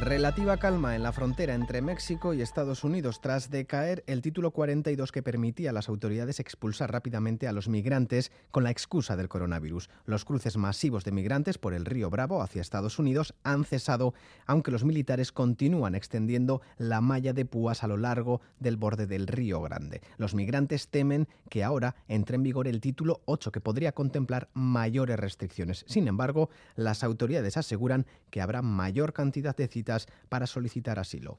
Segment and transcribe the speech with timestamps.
[0.00, 5.12] Relativa calma en la frontera entre México y Estados Unidos tras decaer el título 42
[5.12, 9.88] que permitía a las autoridades expulsar rápidamente a los migrantes con la excusa del coronavirus.
[10.04, 14.14] Los cruces masivos de migrantes por el río Bravo hacia Estados Unidos han cesado,
[14.46, 19.26] aunque los militares continúan extendiendo la malla de púas a lo largo del borde del
[19.26, 20.02] río Grande.
[20.18, 25.18] Los migrantes temen que ahora entre en vigor el título 8 que podría contemplar mayores
[25.18, 25.84] restricciones.
[25.86, 29.83] Sin embargo, las autoridades aseguran que habrá mayor cantidad de citas
[30.28, 31.38] para solicitar asilo.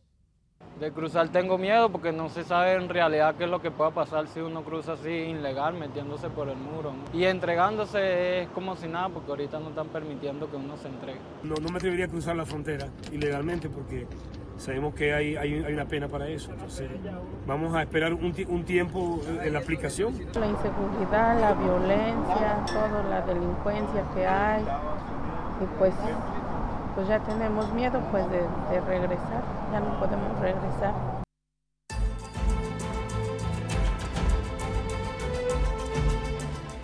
[0.80, 3.91] De cruzar tengo miedo porque no se sabe en realidad qué es lo que pueda
[3.91, 6.94] pasar si uno cruza así ilegal metiéndose por el muro.
[7.13, 11.20] Y entregándose es como si nada porque ahorita no están permitiendo que uno se entregue.
[11.44, 14.05] No, no me atrevería a cruzar la frontera ilegalmente porque
[14.57, 16.52] sabemos que hay, hay, hay, una pena para eso.
[16.52, 16.90] Entonces,
[17.48, 20.13] vamos a esperar un, un, tiempo en la aplicación.
[20.34, 24.63] La inseguridad, la violencia, toda la delincuencia que hay.
[25.62, 25.93] Y pues
[26.96, 31.15] pues ya tenemos miedo pues de, de regresar, ya no podemos regresar.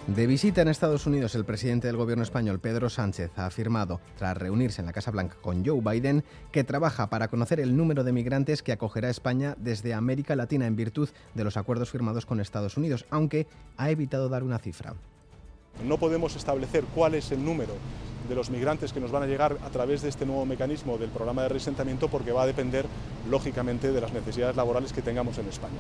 [0.08, 4.36] De visita en Estados Unidos, el presidente del gobierno español, Pedro Sánchez, ha afirmado, tras
[4.36, 8.12] reunirse en la Casa Blanca con Joe Biden, que trabaja para conocer el número de
[8.12, 12.76] migrantes que acogerá España desde América Latina en virtud de los acuerdos firmados con Estados
[12.76, 14.96] Unidos, aunque ha evitado dar una cifra.
[15.88, 17.72] No podemos establecer cuál es el número
[18.28, 21.10] de los migrantes que nos van a llegar a través de este nuevo mecanismo del
[21.10, 22.86] programa de resentamiento porque va a depender,
[23.30, 25.80] lógicamente, de las necesidades laborales que tengamos en España.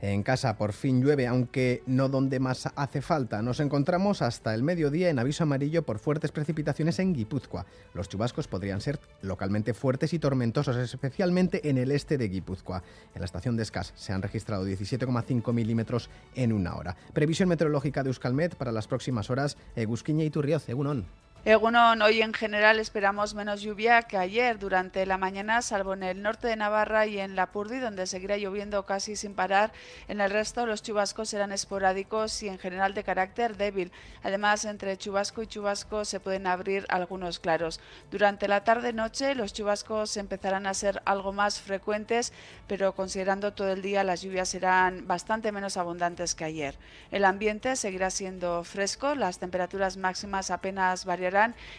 [0.00, 3.40] En casa por fin llueve, aunque no donde más hace falta.
[3.40, 7.64] Nos encontramos hasta el mediodía en aviso amarillo por fuertes precipitaciones en Guipúzcoa.
[7.94, 12.82] Los chubascos podrían ser localmente fuertes y tormentosos, especialmente en el este de Guipúzcoa.
[13.14, 16.94] En la estación de Escas se han registrado 17,5 milímetros en una hora.
[17.14, 19.56] Previsión meteorológica de Euskalmet para las próximas horas.
[19.76, 21.06] Egusquiña y Turrioz, Egunon.
[21.46, 26.20] Egunon, hoy en general esperamos menos lluvia que ayer durante la mañana, salvo en el
[26.20, 29.70] norte de Navarra y en Lapurdi, donde seguirá lloviendo casi sin parar.
[30.08, 33.92] En el resto, los chubascos serán esporádicos y en general de carácter débil.
[34.24, 37.78] Además, entre chubasco y chubasco se pueden abrir algunos claros.
[38.10, 42.32] Durante la tarde-noche, los chubascos empezarán a ser algo más frecuentes,
[42.66, 46.76] pero considerando todo el día, las lluvias serán bastante menos abundantes que ayer.
[47.12, 51.35] El ambiente seguirá siendo fresco, las temperaturas máximas apenas variarán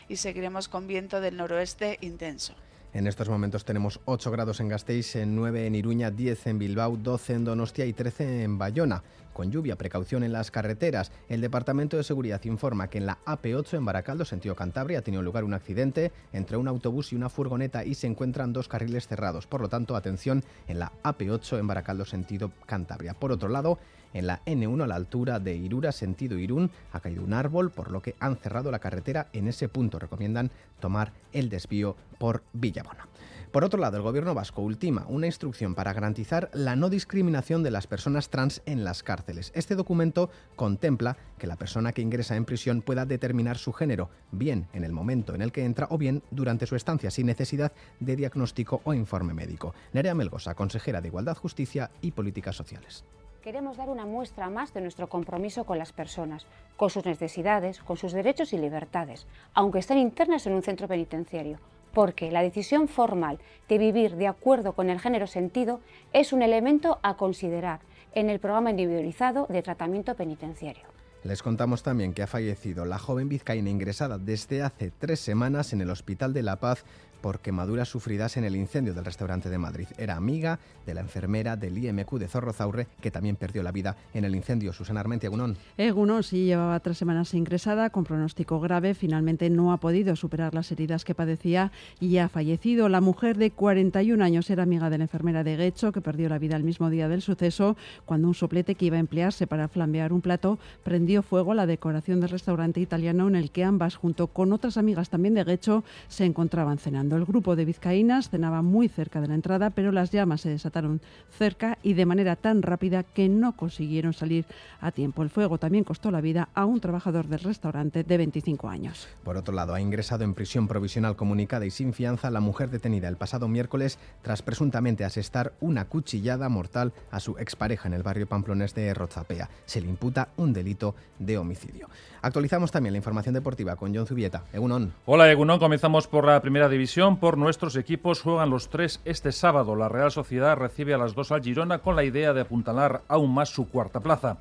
[0.07, 2.53] y seguiremos con viento del noroeste intenso.
[2.93, 7.33] En estos momentos tenemos 8 grados en Gasteiz, 9 en Iruña, 10 en Bilbao, 12
[7.33, 9.03] en Donostia y 13 en Bayona.
[9.37, 11.11] Con lluvia, precaución en las carreteras.
[11.29, 15.21] El Departamento de Seguridad informa que en la AP8 en Baracaldo, sentido Cantabria, ha tenido
[15.21, 19.45] lugar un accidente entre un autobús y una furgoneta y se encuentran dos carriles cerrados.
[19.45, 23.13] Por lo tanto, atención en la AP8 en Baracaldo, sentido Cantabria.
[23.13, 23.77] Por otro lado,
[24.15, 27.91] en la N1 a la altura de Irura, sentido Irún, ha caído un árbol, por
[27.91, 29.99] lo que han cerrado la carretera en ese punto.
[29.99, 30.49] Recomiendan
[30.79, 33.07] tomar el desvío por Villabona.
[33.51, 37.71] Por otro lado, el gobierno vasco ultima una instrucción para garantizar la no discriminación de
[37.71, 39.51] las personas trans en las cárceles.
[39.55, 44.67] Este documento contempla que la persona que ingresa en prisión pueda determinar su género, bien
[44.73, 47.71] en el momento en el que entra o bien durante su estancia, sin necesidad
[48.01, 49.73] de diagnóstico o informe médico.
[49.93, 53.03] Nerea Melgosa, consejera de Igualdad, Justicia y Políticas Sociales
[53.47, 57.95] queremos dar una muestra más de nuestro compromiso con las personas, con sus necesidades, con
[57.95, 61.57] sus derechos y libertades, aunque estén internas en un centro penitenciario,
[61.97, 65.79] porque la decisión formal de vivir de acuerdo con el género sentido
[66.13, 67.79] es un elemento a considerar
[68.13, 70.96] en el programa individualizado de tratamiento penitenciario.
[71.23, 75.81] Les contamos también que ha fallecido la joven vizcaína ingresada desde hace tres semanas en
[75.81, 76.85] el Hospital de la Paz
[77.21, 79.87] por quemaduras sufridas en el incendio del restaurante de Madrid.
[79.97, 84.23] Era amiga de la enfermera del IMQ de Zorrozaurre, que también perdió la vida en
[84.23, 84.73] el incendio.
[84.73, 85.57] Susana Armentia, Egunon.
[85.77, 88.93] Egunon sí llevaba tres semanas ingresada con pronóstico grave.
[88.93, 92.89] Finalmente no ha podido superar las heridas que padecía y ha fallecido.
[92.89, 96.39] La mujer de 41 años era amiga de la enfermera de Guecho, que perdió la
[96.39, 97.75] vida el mismo día del suceso,
[98.05, 101.65] cuando un soplete que iba a emplearse para flambear un plato prendió fuego a la
[101.65, 105.83] decoración del restaurante italiano en el que ambas, junto con otras amigas también de Guecho,
[106.09, 107.15] se encontraban cenando.
[107.15, 111.01] El grupo de vizcaínas cenaba muy cerca de la entrada, pero las llamas se desataron
[111.29, 114.45] cerca y de manera tan rápida que no consiguieron salir
[114.81, 115.23] a tiempo.
[115.23, 119.07] El fuego también costó la vida a un trabajador del restaurante de 25 años.
[119.23, 123.07] Por otro lado, ha ingresado en prisión provisional comunicada y sin fianza la mujer detenida
[123.07, 128.27] el pasado miércoles tras presuntamente asestar una cuchillada mortal a su expareja en el barrio
[128.27, 129.49] pamplonés de Rozapea.
[129.65, 131.89] Se le imputa un delito de homicidio.
[132.21, 134.43] Actualizamos también la información deportiva con John Zubieta.
[134.53, 134.93] Egunon.
[135.05, 138.21] Hola Egunon, comenzamos por la primera división por nuestros equipos.
[138.21, 139.75] Juegan los tres este sábado.
[139.75, 143.33] La Real Sociedad recibe a las dos al Girona con la idea de apuntalar aún
[143.33, 144.37] más su cuarta plaza.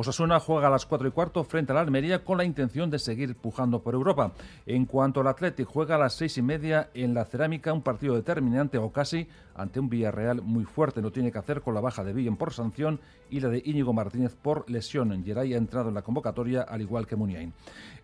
[0.00, 3.00] Osasuna juega a las 4 y cuarto frente a la Almería con la intención de
[3.00, 4.30] seguir pujando por Europa.
[4.64, 8.14] En cuanto al Athletic, juega a las 6 y media en la Cerámica, un partido
[8.14, 11.02] determinante o casi ante un Villarreal muy fuerte.
[11.02, 13.92] No tiene que hacer con la baja de Villen por sanción y la de Íñigo
[13.92, 15.24] Martínez por lesión.
[15.24, 17.52] Geray ha entrado en la convocatoria al igual que Muniain.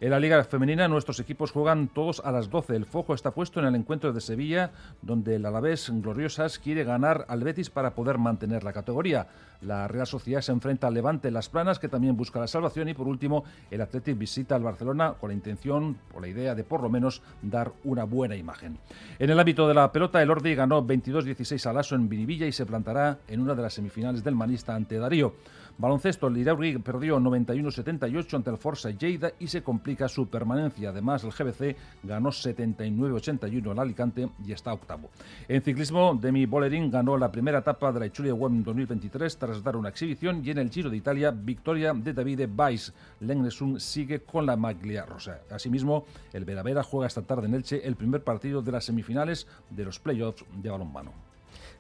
[0.01, 2.75] En la Liga Femenina nuestros equipos juegan todos a las 12.
[2.75, 7.25] El foco está puesto en el encuentro de Sevilla donde el Alavés Gloriosas quiere ganar
[7.29, 9.29] al Betis para poder mantener la categoría.
[9.61, 12.89] La Real Sociedad se enfrenta al Levante en Las Planas que también busca la salvación
[12.89, 16.65] y por último el Athletic visita al Barcelona con la intención o la idea de
[16.65, 18.79] por lo menos dar una buena imagen.
[19.19, 22.53] En el ámbito de la pelota el Ordi ganó 22-16 al Aso en Vinivilla y
[22.53, 25.35] se plantará en una de las semifinales del Manista ante Darío.
[25.77, 30.91] Baloncesto, el Iraurgi perdió 91-78 ante el Forza Lleida y se complica su permanencia.
[30.91, 35.11] Además, el GBC ganó 79-81 al Alicante y está octavo.
[35.49, 39.77] En ciclismo, Demi Bolerín ganó la primera etapa de la Ichulia Web 2023 tras dar
[39.77, 42.93] una exhibición y en el Giro de Italia, victoria de Davide Weiss.
[43.21, 45.41] Lengnesun sigue con la maglia rosa.
[45.51, 49.85] Asimismo, el Veravera juega esta tarde en Elche el primer partido de las semifinales de
[49.85, 51.34] los playoffs de balonmano.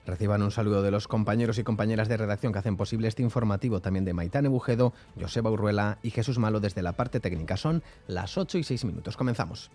[0.07, 3.81] Reciban un saludo de los compañeros y compañeras de redacción que hacen posible este informativo,
[3.81, 7.57] también de Maitane Bujedo, Joseba Urruela y Jesús Malo desde la parte técnica.
[7.57, 9.17] Son las 8 y 6 minutos.
[9.17, 9.71] Comenzamos.